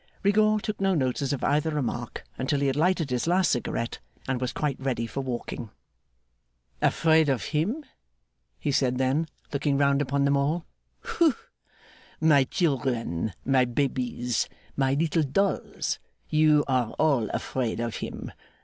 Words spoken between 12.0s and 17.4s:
My children, my babies, my little dolls, you are all